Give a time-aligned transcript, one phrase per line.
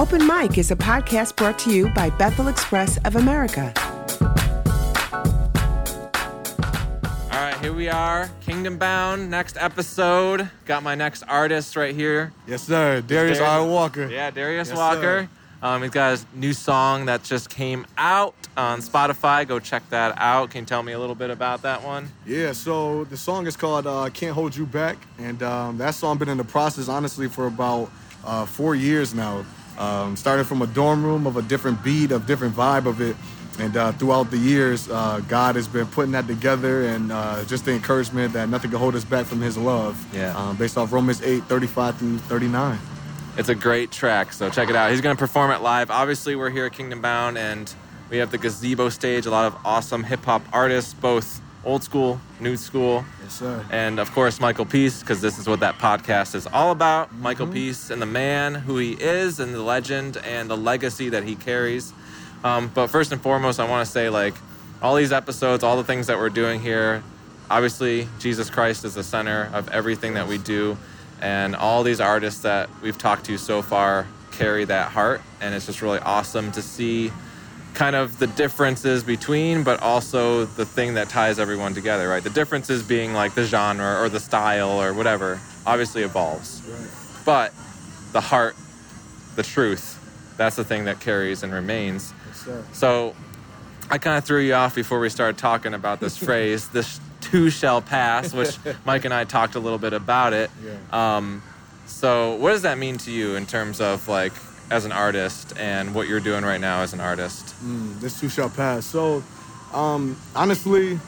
[0.00, 3.70] Open Mic is a podcast brought to you by Bethel Express of America.
[7.30, 10.48] All right, here we are, Kingdom Bound, next episode.
[10.64, 12.32] Got my next artist right here.
[12.46, 13.02] Yes, sir.
[13.02, 13.66] Darius Darius- R.
[13.66, 14.06] Walker.
[14.06, 15.28] Yeah, Darius Yes, Walker.
[15.62, 19.46] Um, he's got his new song that just came out on Spotify.
[19.46, 20.48] Go check that out.
[20.48, 22.08] Can you tell me a little bit about that one?
[22.24, 24.96] Yeah, so the song is called uh, Can't Hold You Back.
[25.18, 27.90] And um, that song has been in the process, honestly, for about
[28.24, 29.44] uh, four years now.
[29.80, 33.16] Um, starting from a dorm room of a different beat, of different vibe of it.
[33.58, 37.64] And uh, throughout the years, uh, God has been putting that together and uh, just
[37.64, 39.98] the encouragement that nothing can hold us back from his love.
[40.14, 40.36] Yeah.
[40.36, 42.78] Um, based off Romans 8, 35 through 39.
[43.38, 44.90] It's a great track, so check it out.
[44.90, 45.90] He's going to perform it live.
[45.90, 47.72] Obviously, we're here at Kingdom Bound, and
[48.10, 49.24] we have the gazebo stage.
[49.24, 53.64] A lot of awesome hip hop artists, both old school, new school, Yes, sir.
[53.70, 57.14] and of course Michael Peace, because this is what that podcast is all about.
[57.16, 61.24] Michael Peace and the man who he is, and the legend and the legacy that
[61.24, 61.92] he carries.
[62.44, 64.34] Um, but first and foremost, I want to say like
[64.80, 67.02] all these episodes, all the things that we're doing here.
[67.50, 70.78] Obviously, Jesus Christ is the center of everything that we do,
[71.20, 75.66] and all these artists that we've talked to so far carry that heart, and it's
[75.66, 77.12] just really awesome to see
[77.74, 82.22] kind of the differences between, but also the thing that ties everyone together, right?
[82.22, 86.62] The differences being like the genre or the style or whatever obviously evolves.
[87.24, 87.52] But
[88.12, 88.56] the heart,
[89.36, 89.96] the truth,
[90.36, 92.12] that's the thing that carries and remains.
[92.46, 92.64] Yes.
[92.72, 93.14] So
[93.90, 97.50] I kind of threw you off before we started talking about this phrase, this too
[97.50, 100.50] shall pass, which Mike and I talked a little bit about it.
[100.64, 101.16] Yeah.
[101.16, 101.42] Um,
[101.86, 104.32] so what does that mean to you in terms of like
[104.70, 107.54] as an artist and what you're doing right now as an artist?
[107.64, 108.86] Mm, this too shall pass.
[108.86, 109.22] So,
[109.72, 110.98] um, honestly,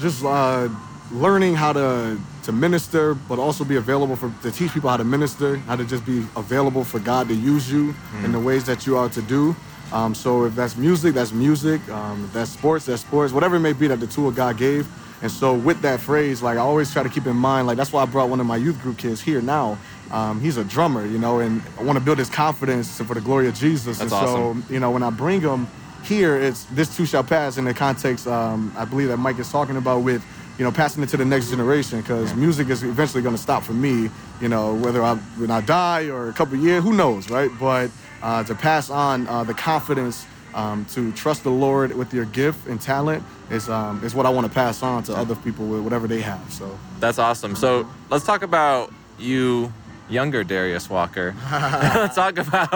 [0.00, 0.68] just uh,
[1.12, 5.04] learning how to to minister, but also be available for to teach people how to
[5.04, 8.86] minister, how to just be available for God to use you in the ways that
[8.86, 9.54] you are to do.
[9.92, 11.86] Um, so if that's music, that's music.
[11.90, 13.32] Um, if that's sports, that's sports.
[13.32, 14.86] Whatever it may be that the tool God gave.
[15.20, 17.92] And so with that phrase, like I always try to keep in mind, like that's
[17.92, 19.76] why I brought one of my youth group kids here now.
[20.10, 23.20] Um, he's a drummer, you know, and I want to build his confidence for the
[23.20, 23.98] glory of Jesus.
[23.98, 24.62] That's and awesome.
[24.62, 25.66] so you know, when I bring him
[26.04, 29.50] here, it's this too shall pass in the context um, I believe that Mike is
[29.50, 30.24] talking about with,
[30.58, 33.62] you know, passing it to the next generation because music is eventually going to stop
[33.62, 34.08] for me,
[34.40, 37.50] you know, whether I when I die or a couple of years, who knows, right?
[37.60, 37.90] But
[38.22, 42.66] uh, to pass on uh, the confidence um, to trust the Lord with your gift
[42.66, 45.80] and talent is um, is what I want to pass on to other people with
[45.80, 46.52] whatever they have.
[46.52, 47.54] So That's awesome.
[47.56, 49.72] So let's talk about you,
[50.08, 51.34] younger Darius Walker.
[51.50, 52.72] let's talk about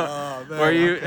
[0.48, 0.98] man, where you.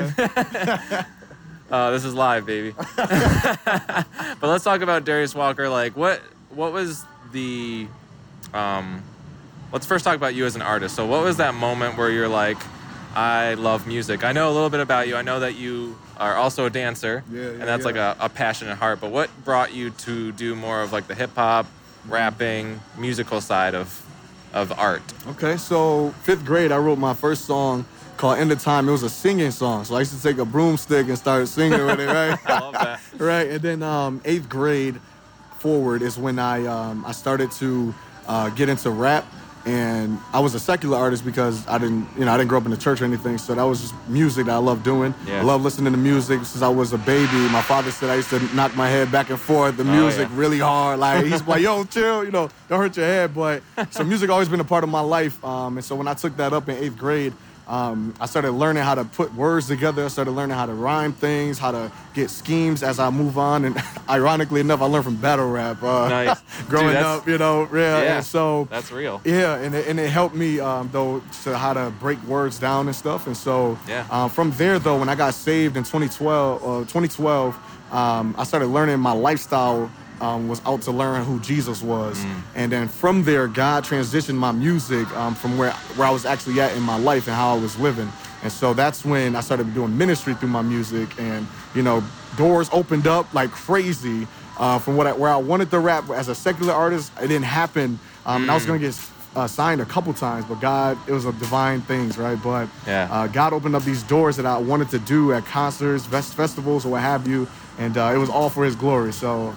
[1.71, 2.73] uh, this is live, baby.
[2.95, 4.05] but
[4.41, 5.69] let's talk about Darius Walker.
[5.69, 7.87] Like, what what was the?
[8.53, 9.03] Um,
[9.71, 10.95] let's first talk about you as an artist.
[10.95, 12.57] So, what was that moment where you're like,
[13.15, 14.23] I love music.
[14.23, 15.15] I know a little bit about you.
[15.15, 18.15] I know that you are also a dancer, Yeah, yeah, and that's like yeah.
[18.19, 19.01] a, a passionate heart.
[19.01, 21.65] But what brought you to do more of like the hip hop,
[22.07, 24.04] rapping, musical side of
[24.55, 25.03] of art?
[25.27, 27.85] Okay, so fifth grade, I wrote my first song
[28.17, 30.45] called "End of Time." It was a singing song, so I used to take a
[30.45, 32.39] broomstick and start singing with it, right?
[32.45, 32.99] I love that.
[33.19, 34.99] right, and then um, eighth grade
[35.59, 37.93] forward is when I um, I started to
[38.27, 39.25] uh, get into rap,
[39.65, 42.65] and I was a secular artist because I didn't you know I didn't grow up
[42.65, 45.13] in the church or anything, so that was just music that I loved doing.
[45.27, 45.39] Yeah.
[45.39, 47.37] I love listening to music since I was a baby.
[47.49, 50.29] My father said I used to knock my head back and forth, the Oh, music
[50.29, 50.37] yeah.
[50.39, 50.99] really hard.
[50.99, 54.49] Like he's like, "Yo, chill, you know, don't hurt your head." But so music always
[54.49, 56.77] been a part of my life, um, and so when I took that up in
[56.77, 57.33] eighth grade.
[57.67, 60.05] Um, I started learning how to put words together.
[60.05, 63.65] I started learning how to rhyme things, how to get schemes as I move on.
[63.65, 65.81] And ironically enough, I learned from battle rap.
[65.81, 66.41] Uh, Nice.
[66.69, 68.01] growing Dude, up, you know, yeah.
[68.03, 68.15] Yeah.
[68.17, 69.19] And so That's real.
[69.25, 72.85] yeah, and it, and it helped me um, though to how to break words down
[72.87, 73.25] and stuff.
[73.25, 74.05] And so Yeah.
[74.11, 77.57] um, from there though, when I got saved in 2012, uh, 2012,
[77.91, 79.89] um, I started learning my lifestyle.
[80.21, 82.31] Um, was out to learn who Jesus was, Mm.
[82.55, 86.61] and then from there, God transitioned my music um, from where where I was actually
[86.61, 88.09] at in my life and how I was living.
[88.43, 92.01] And so that's when I started doing ministry through my music, and you know,
[92.37, 94.27] doors opened up like crazy.
[94.57, 97.43] Uh, from what I, where I wanted to rap as a secular artist, it didn't
[97.43, 97.99] happen.
[98.25, 98.97] Um, and I was gonna get
[99.35, 102.41] uh, signed a couple times, but God, it was a divine things, right?
[102.41, 103.09] But Yeah.
[103.11, 106.85] uh, God opened up these doors that I wanted to do at concerts, fest- festivals,
[106.85, 109.11] or what have you, and uh, it was all for His glory.
[109.11, 109.53] So,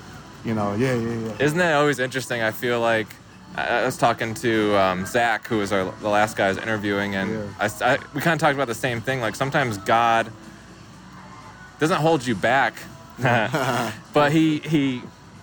[0.48, 1.44] you know, yeah, yeah, yeah.
[1.44, 2.40] Isn't that always interesting?
[2.40, 3.06] I feel like
[3.54, 7.14] I was talking to um, Zach, who was our, the last guy I was interviewing,
[7.14, 7.44] and Yeah.
[7.60, 9.20] I I- we kind of talked about the same thing.
[9.20, 10.32] Like sometimes God
[11.78, 12.74] doesn't hold you back,
[14.14, 15.02] but he he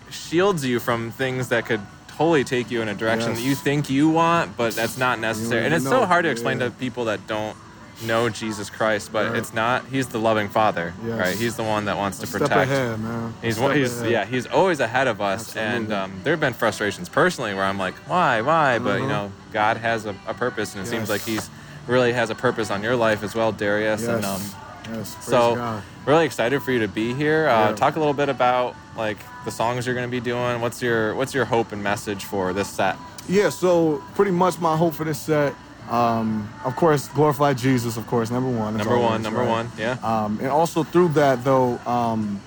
[0.10, 3.90] shields you from things that could totally take you in a direction that you think
[3.90, 5.62] you want, but that's not necessary.
[5.62, 6.66] You and it's know, so hard to explain yeah.
[6.69, 7.56] to people that don't
[8.04, 9.38] know Jesus Christ, but Right.
[9.38, 9.86] it's not.
[9.92, 11.20] He's the loving Father, Yes.
[11.20, 11.36] right?
[11.36, 12.72] He's the one that wants to step protect.
[12.72, 13.34] ahead, man.
[13.42, 13.78] He's step one.
[13.78, 14.12] He's ahead.
[14.12, 14.26] yeah.
[14.26, 17.96] He's always ahead of us, and um, there have been frustrations personally where I'm like,
[18.08, 18.80] why, why?
[18.80, 19.10] But you Mhm.
[19.10, 21.50] know, God has a, a purpose, and it seems like He's
[21.88, 24.02] really has a purpose on your life as well, Darius.
[24.02, 24.10] Yes.
[24.10, 24.42] And um,
[24.94, 25.16] yes.
[25.22, 25.84] So God.
[26.06, 27.48] really excited for you to be here.
[27.48, 27.76] Uh, Yeah.
[27.76, 30.60] Talk a little bit about like the songs you're going to be doing.
[30.62, 32.98] What's your What's your hope and message for this set?
[33.28, 35.54] Yeah, so pretty much my hope for this set,
[35.90, 38.78] um, of course, glorify Jesus, of course, number one.
[38.78, 39.50] Number one, number right?
[39.50, 39.98] one, yeah.
[40.04, 42.42] Um, and also through that, though, um,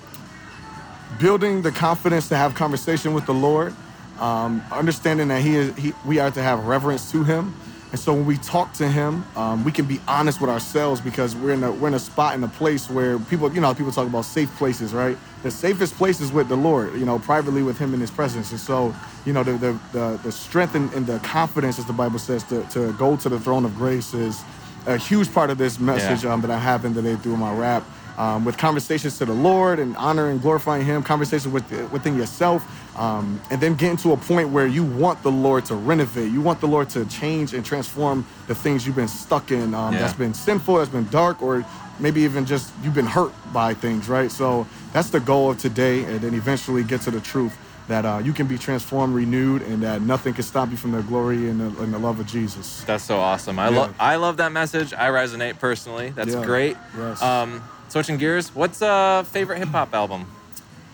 [1.19, 3.73] building the confidence to have conversation with the Lord,
[4.19, 7.53] um, understanding that he is, he, we are to have reverence to Him.
[7.91, 11.35] And so when we talk to Him, um, we can be honest with ourselves because
[11.35, 13.91] we're in a we're in a spot in a place where people, you know, people
[13.91, 15.17] talk about safe places, right?
[15.41, 18.51] The safest place is with the Lord, you know, privately with Him in His presence.
[18.51, 18.93] And so,
[19.25, 22.43] you know, the the the, the strength and, and the confidence, as the Bible says,
[22.45, 24.39] to, to go to the throne of grace is
[24.85, 26.33] a huge part of this message Yeah.
[26.33, 27.83] um, that I have in today through my rap.
[28.19, 32.61] Um, with conversations to the Lord and honoring and glorifying Him, conversations with, within yourself,
[32.99, 36.29] um, and then getting to a point where you want the Lord to renovate.
[36.29, 39.93] You want the Lord to change and transform the things you've been stuck in um,
[39.93, 40.01] Yeah.
[40.01, 41.63] that's been sinful, that's been dark, or
[41.97, 44.29] maybe even just you've been hurt by things, right?
[44.29, 47.57] So that's the goal of today, and then eventually get to the truth
[47.87, 51.01] that uh, you can be transformed, renewed, and that nothing can stop you from the
[51.03, 52.83] glory and the, and the love of Jesus.
[52.83, 53.57] That's so awesome.
[53.59, 53.79] I Yeah.
[53.79, 54.93] love I love that message.
[54.93, 56.09] I resonate personally.
[56.13, 56.43] That's Yeah.
[56.43, 56.75] great.
[56.97, 57.21] Yes.
[57.21, 60.25] Um, switching gears, what's a favorite hip hop album?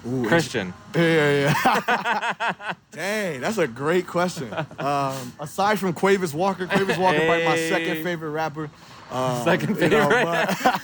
[0.07, 0.73] Ooh, Christian.
[0.95, 1.53] Yeah, yeah.
[1.87, 2.73] Yeah.
[2.91, 4.53] Dang, that's a great question.
[4.79, 8.69] Um, aside from Quavis Walker, Quavis Walker probably my second favorite rapper.
[9.11, 10.25] Um, Second you know, favorite.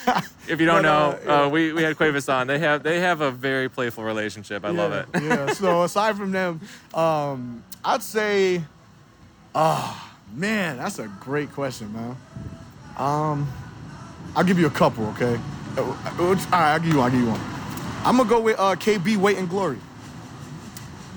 [0.06, 1.42] but- If you don't But, uh, know, yeah.
[1.44, 2.46] uh, we, we had Quavis on.
[2.48, 4.64] They have they have a very playful relationship.
[4.66, 5.08] I love it.
[5.22, 5.54] yeah.
[5.54, 6.60] So aside from them,
[6.94, 8.62] um, I'd say,
[9.56, 12.16] oh man, that's a great question, man.
[12.98, 13.52] Um,
[14.36, 15.40] I'll give you a couple, okay?
[15.78, 17.06] Uh, All right, I'll give you one.
[17.06, 17.40] I'll give you one.
[18.04, 19.78] I'm gonna go with uh, KB Weight and Glory.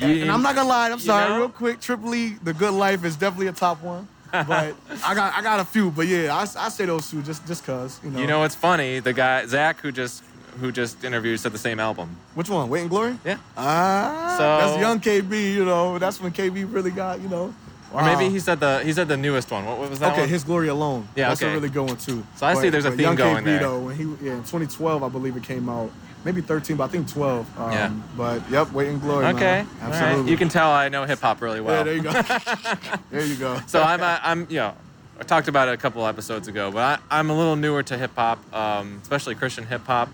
[0.01, 1.39] You- And I'm not gonna lie, I'm sorry, know?
[1.39, 1.81] real quick.
[1.81, 4.07] Triple E, The Good Life is definitely a top one.
[4.33, 4.75] But
[5.05, 7.65] I got I got a few, but yeah, I, I say those two just just
[7.65, 8.19] cause you know.
[8.21, 8.99] You know what's funny?
[8.99, 10.23] The guy Zach who just
[10.61, 12.17] who just interviewed said the same album.
[12.35, 12.69] which one?
[12.69, 13.19] Weight and Glory?
[13.25, 13.39] Yeah.
[13.57, 15.55] Ah, So- that's young KB.
[15.55, 17.55] You know, that's when KB really got you know.
[17.95, 18.31] Or maybe wow.
[18.31, 19.65] he said the he said the newest one.
[19.65, 20.29] What, what was that Okay, one?
[20.29, 21.09] His Glory Alone.
[21.15, 21.51] Yeah, that's okay.
[21.53, 22.27] a really good one too.
[22.37, 23.61] So I see there's a theme young going KB, there.
[23.61, 25.91] Though, when he yeah in 2012, I believe it came out.
[26.25, 27.61] Maybe 13, but I think 12.
[27.61, 27.93] Um, Yeah.
[28.17, 29.27] But yep, and Glory.
[29.27, 29.41] Okay.
[29.41, 29.67] man.
[29.83, 29.95] All right.
[30.03, 30.31] absolutely.
[30.33, 31.77] You can tell I know hip hop really well.
[31.77, 32.13] Yeah, there you go.
[33.11, 33.61] there you go.
[33.67, 34.75] so I'm, a, I'm, you know,
[35.21, 37.99] I talked about it a couple episodes ago, but I, I'm a little newer to
[37.99, 40.09] hip hop, um, especially Christian hip hop.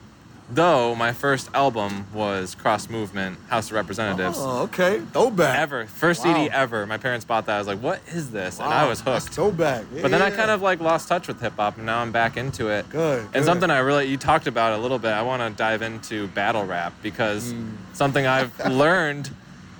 [0.52, 4.36] Though my first album was Cross Movement, House of Representatives.
[4.40, 5.00] Oh, okay.
[5.12, 5.58] Throwback.
[5.58, 6.34] Ever, first Wow.
[6.34, 6.86] CD ever.
[6.86, 7.54] My parents bought that.
[7.54, 9.34] I was like, "What is this?" And I Wow, was that's hooked.
[9.36, 9.84] Throwback.
[10.02, 12.36] But then I kind of like lost touch with hip hop, and now I'm back
[12.36, 12.88] into it.
[12.90, 13.44] Good, And good.
[13.44, 15.12] something I really you talked about a little bit.
[15.12, 17.54] I want to dive into battle rap because
[17.92, 19.30] something I've learned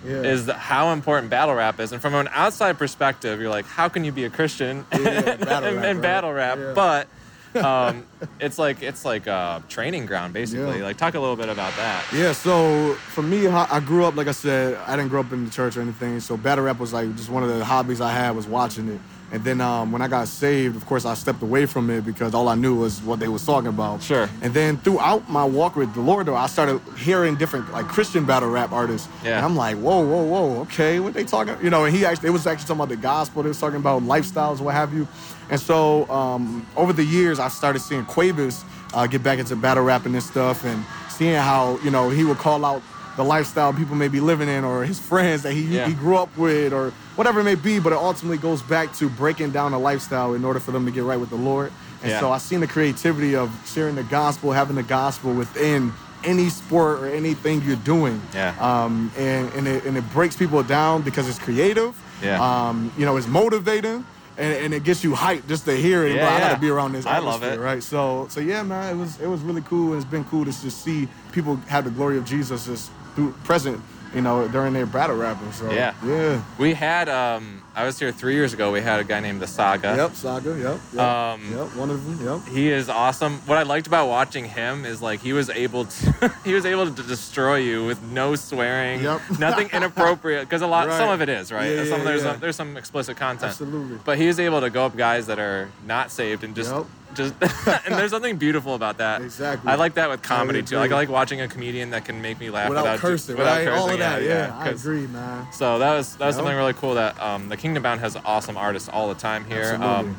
[0.02, 0.24] Mm.
[0.24, 0.30] Yeah.
[0.30, 1.92] is how important battle rap is.
[1.92, 5.40] And from an outside perspective, you're like, how can you be a Christian Yeah, and,
[5.44, 6.00] battle rap, and right?
[6.00, 6.58] battle rap?
[6.58, 6.72] Yeah.
[6.74, 7.06] But
[7.64, 8.04] um,
[8.38, 10.78] it's like it's like a training ground basically.
[10.78, 10.84] Yeah.
[10.84, 12.04] Like talk a little bit about that.
[12.14, 15.32] Yeah, so for me, I I grew up, like I said, I didn't grow up
[15.32, 16.20] in the church or anything.
[16.20, 19.00] So battle rap was like just one of the hobbies I had was watching it.
[19.32, 22.34] And then um, when I got saved, of course, I stepped away from it because
[22.34, 24.02] all I knew was what they was talking about.
[24.02, 24.28] Sure.
[24.42, 28.24] And then throughout my walk with the Lord, though, I started hearing different like Christian
[28.24, 29.08] battle rap artists.
[29.24, 29.36] Yeah.
[29.36, 31.56] And I'm like, whoa, whoa, whoa, okay, what they talking?
[31.62, 33.42] You know, and he actually, it was actually talking about the gospel.
[33.42, 35.06] They was talking about lifestyles, what have you.
[35.48, 38.64] And so um, over the years, I started seeing Quavis
[38.94, 42.38] uh, get back into battle rapping and stuff, and seeing how you know he would
[42.38, 42.82] call out
[43.20, 45.86] the lifestyle people may be living in, or his friends that he Yeah.
[45.86, 47.78] he grew up with, or whatever it may be.
[47.78, 50.90] But it ultimately goes back to breaking down a lifestyle in order for them to
[50.90, 51.70] get right with the Lord.
[52.02, 52.20] And Yeah.
[52.20, 55.92] so I've seen the creativity of sharing the gospel, having the gospel within
[56.24, 58.22] any sport or anything you're doing.
[58.34, 58.54] Yeah.
[58.58, 61.92] Um, and and it, and it breaks people down because it's creative.
[62.24, 62.40] Yeah.
[62.40, 64.04] Um, you know, it's motivating.
[64.38, 66.14] And, and it gets you hyped just to hear it.
[66.14, 66.48] Yeah, Bro, I yeah.
[66.48, 67.04] gotta be around this.
[67.04, 67.60] I love it.
[67.60, 67.82] Right.
[67.82, 69.88] So so yeah, man, it was it was really cool.
[69.92, 73.32] and It's been cool to just see people have the glory of Jesus just through,
[73.44, 73.80] present,
[74.14, 75.52] you know, during their battle rapping.
[75.52, 75.94] So Yeah.
[76.04, 76.42] yeah.
[76.58, 78.72] We had um, I was here three years ago.
[78.72, 79.94] We had a guy named the Saga.
[79.96, 80.50] Yep, Saga.
[80.58, 80.80] Yep.
[80.92, 81.00] Yep.
[81.00, 81.76] Um, yep.
[81.76, 82.26] One of them.
[82.44, 82.48] Yep.
[82.54, 83.34] He is awesome.
[83.46, 86.92] What I liked about watching him is like he was able to he was able
[86.92, 89.20] to destroy you with no swearing, Yep.
[89.38, 91.70] nothing inappropriate because a lot some of it is right.
[91.70, 92.32] Yeah, some yeah, there's yeah.
[92.32, 93.50] some, there's some explicit content.
[93.50, 93.98] Absolutely.
[94.04, 96.86] But he was able to go up guys that are not saved and just Yep.
[97.14, 97.34] Just
[97.86, 99.22] and there's something beautiful about that.
[99.22, 99.70] Exactly.
[99.70, 100.76] I like that with comedy too.
[100.76, 103.58] Like I like watching a comedian that can make me laugh Without, without, cursing, without
[103.58, 103.64] right?
[103.66, 103.82] cursing.
[103.82, 104.22] All of that.
[104.22, 105.46] Yeah, I agree, man.
[105.52, 106.38] so that was that was Yeah.
[106.38, 109.74] something really cool that um, the Kingdom Bound has awesome artists all the time here.
[109.80, 110.16] Um,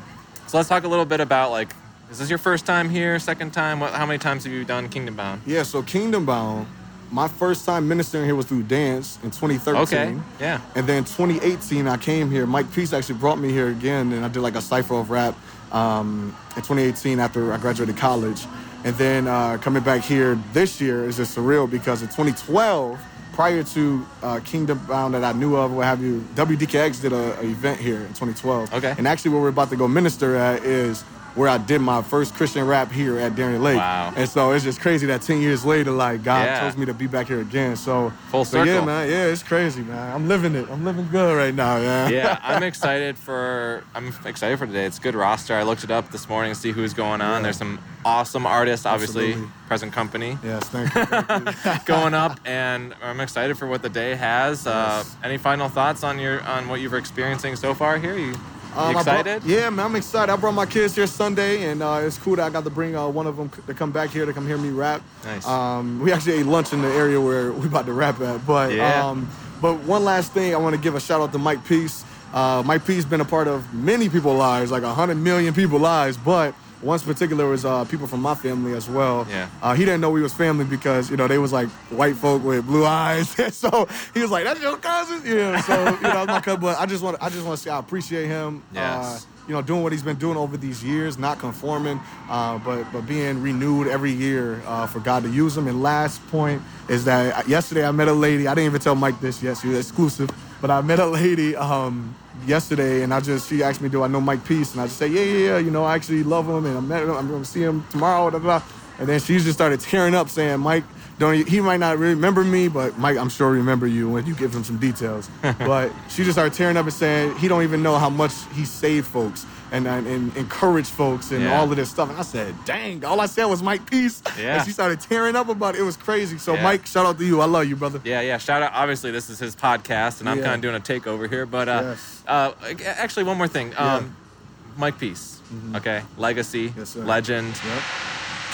[0.47, 1.73] so let's talk a little bit about like
[2.11, 3.17] is this your first time here?
[3.19, 3.79] Second time?
[3.79, 3.93] What?
[3.93, 5.41] How many times have you done Kingdom Bound?
[5.45, 6.67] Yeah, so Kingdom Bound,
[7.09, 9.79] my first time ministering here was through dance in 2013.
[9.83, 10.17] Okay.
[10.37, 10.59] Yeah.
[10.75, 12.45] And then 2018, I came here.
[12.45, 15.35] Mike Peace actually brought me here again, and I did like a cipher of rap
[15.71, 18.45] um, in 2018 after I graduated college.
[18.83, 22.99] And then uh, coming back here this year is just surreal because in 2012,
[23.33, 27.39] prior to uh, Kingdom Bound that I knew of, what have you, WDKX did a,
[27.39, 28.73] a event here in 2012.
[28.73, 28.95] Okay.
[28.97, 31.03] And actually, where we're about to go minister at is
[31.35, 33.77] where I did my first Christian rap here at Darien Lake.
[33.77, 34.13] Wow.
[34.15, 36.59] And so it's just crazy that 10 years later, like God Yeah.
[36.61, 37.75] chose me to be back here again.
[37.77, 39.09] So Full so yeah, man.
[39.09, 40.13] Yeah, it's crazy, man.
[40.13, 40.67] I'm living it.
[40.69, 42.11] I'm living good right now, man.
[42.11, 44.85] yeah, I'm excited for I'm excited for today.
[44.85, 45.55] It's a good roster.
[45.55, 47.39] I looked it up this morning to see who's going on.
[47.39, 47.43] Yeah.
[47.43, 49.51] There's some awesome artists, obviously, Absolutely.
[49.67, 51.05] present company Yes, thank you.
[51.05, 51.85] Thank you.
[51.85, 54.65] going up, and I'm excited for what the day has.
[54.67, 58.17] Uh, any final thoughts on your on what you've been experiencing so far here?
[58.17, 58.33] You
[58.75, 59.43] Um, I brought- excited?
[59.43, 60.31] yeah, man, I'm excited.
[60.31, 62.95] I brought my kids here Sunday, and uh, it's cool that I got to bring
[62.95, 65.01] uh, one of them to come back here to come hear me rap.
[65.25, 65.45] Nice.
[65.45, 68.45] Um, we actually ate lunch in the area where we about to rap at.
[68.47, 69.07] But Yeah.
[69.09, 69.29] um,
[69.61, 72.03] but one last thing, I want to give a shout out to Mike Peace.
[72.33, 76.17] Uh, Mike Peace been a part of many people's lives, like hundred million people's lives,
[76.17, 76.55] but.
[76.81, 79.27] One particular was uh, people from my family as well.
[79.29, 79.49] Yeah.
[79.61, 82.43] Uh, he didn't know we was family because you know they was like white folk
[82.43, 83.29] with blue eyes.
[83.55, 85.61] so he was like, "That's your cousin." Yeah.
[85.61, 86.61] So you know, my cousin.
[86.61, 88.63] But I just want I just want to say I appreciate him.
[88.73, 89.25] Yes.
[89.25, 92.83] Uh, you know, doing what he's been doing over these years, not conforming, uh, but
[92.93, 95.67] but being renewed every year uh, for God to use him.
[95.67, 98.47] And last point is that yesterday I met a lady.
[98.47, 99.57] I didn't even tell Mike this yet.
[99.57, 100.29] She was exclusive,
[100.61, 102.15] but I met a lady um,
[102.45, 104.97] yesterday, and I just she asked me, "Do I know Mike Peace?" And I just
[104.97, 105.57] say, "Yeah, yeah, yeah.
[105.57, 107.11] You know, I actually love him, and I met him.
[107.11, 108.63] I'm going to see him tomorrow." Blah, blah.
[108.99, 110.83] And then she just started tearing up, saying, "Mike."
[111.19, 114.55] Don't he might not remember me, but Mike, I'm sure remember you when you give
[114.55, 115.29] him some details.
[115.41, 118.65] but she just started tearing up and saying he don't even know how much he
[118.65, 121.57] saved folks and and, and encouraged folks and Yeah.
[121.59, 122.09] all of this stuff.
[122.09, 124.21] And I said, dang, all I said was Mike Peace.
[124.37, 124.57] Yeah.
[124.57, 125.79] And she started tearing up about it.
[125.81, 126.37] It was crazy.
[126.37, 126.63] So Yeah.
[126.63, 127.41] Mike, shout out to you.
[127.41, 128.01] I love you, brother.
[128.03, 128.37] Yeah, yeah.
[128.37, 128.71] Shout out.
[128.73, 130.43] Obviously, this is his podcast, and I'm Yeah.
[130.45, 131.45] kind of doing a takeover here.
[131.45, 132.23] But uh, Yes.
[132.27, 132.51] uh,
[132.85, 133.73] actually, one more thing.
[133.77, 133.87] Um.
[134.03, 134.79] Mm-hmm.
[134.79, 135.39] Mike Peace.
[135.75, 137.01] Okay, legacy, Yes, sir.
[137.03, 137.83] legend, Yep.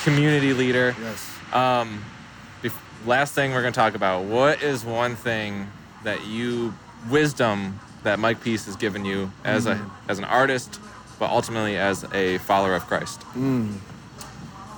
[0.03, 0.95] community leader.
[1.00, 1.29] Yes.
[1.53, 2.03] Um,
[3.05, 4.24] last thing we're gonna talk about.
[4.24, 5.67] What is one thing
[6.03, 6.74] that you
[7.09, 9.74] wisdom that Mike Peace has given you as Mm.
[10.07, 10.79] a as an artist,
[11.19, 13.21] but ultimately as a follower of Christ?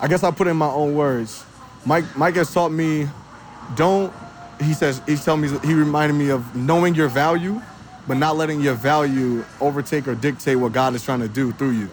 [0.02, 1.44] I guess I'll put it in my own words.
[1.86, 3.08] Mike Mike has taught me
[3.76, 4.12] don't
[4.62, 7.62] he says he's telling me he reminded me of knowing your value,
[8.08, 11.72] but not letting your value overtake or dictate what God is trying to do through
[11.72, 11.90] you.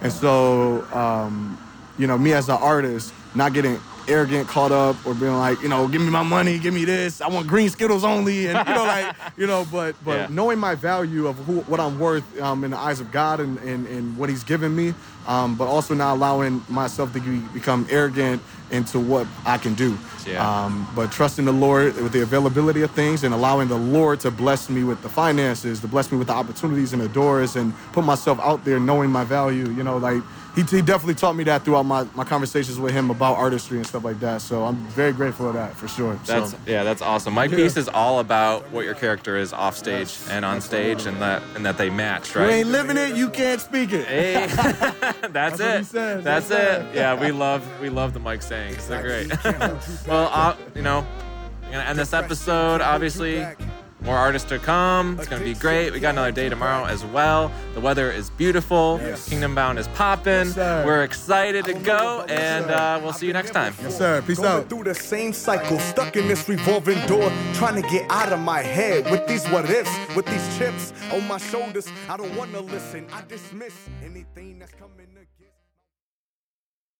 [0.00, 1.58] And so um,
[1.98, 3.78] you know, me as an artist, not getting
[4.08, 7.20] arrogant, caught up, or being like, you know, give me my money, give me this.
[7.20, 10.26] I want green Skittles only, and you know, like, you know, but but Yeah.
[10.30, 13.58] knowing my value of who, what I'm worth um, in the eyes of God and,
[13.58, 14.94] and, and what He's given me,
[15.26, 19.96] um, but also not allowing myself to be, become arrogant into what I can do.
[20.26, 20.44] Yeah.
[20.66, 24.30] Um, but trusting the Lord with the availability of things and allowing the Lord to
[24.30, 27.72] bless me with the finances, to bless me with the opportunities and the doors, and
[27.92, 29.70] put myself out there knowing my value.
[29.70, 30.22] You know, like
[30.54, 33.86] he, he definitely taught me that throughout my, my conversations with him about artistry and
[33.86, 34.40] stuff like that.
[34.40, 36.18] So I'm very grateful for that for sure.
[36.26, 37.34] That's so, yeah, that's awesome.
[37.34, 37.56] My Yeah.
[37.56, 41.42] Peace is all about what your character is off stage and on stage, and that
[41.54, 42.44] and that they match, right?
[42.46, 44.06] you ain't living it, you can't speak it.
[44.06, 44.46] Hey,
[45.30, 45.86] that's, what it.
[45.86, 46.24] said.
[46.24, 46.94] That's, That's it.
[46.94, 48.86] Yeah, we love we love the Mike sayings.
[48.88, 49.44] They're great.
[50.06, 51.06] well, uh, you know,
[51.64, 52.80] I'm gonna end this episode.
[52.80, 53.44] Obviously,
[54.00, 55.18] more artists to come.
[55.18, 55.92] It's gonna be great.
[55.92, 57.50] We got another day tomorrow as well.
[57.74, 59.00] The weather is beautiful.
[59.26, 60.46] Kingdom Bound is popping.
[60.46, 60.84] sir.
[60.86, 63.74] We're excited to go, and uh, we'll see you next time.
[63.82, 64.22] Yes, sir.
[64.22, 64.68] Peace Going out.
[64.68, 68.62] through the same cycle, stuck in this revolving door, trying to get out of my
[68.62, 71.88] head with these what ifs, with these chips on my shoulders.
[72.08, 73.74] I don't wanna listen, I dismiss
[74.04, 75.47] anything that's coming again.